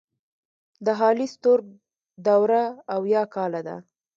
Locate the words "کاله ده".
3.35-3.75